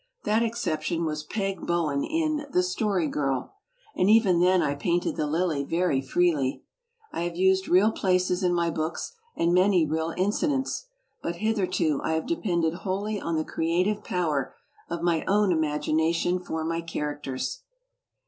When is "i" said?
4.63-4.73, 7.11-7.21, 12.03-12.13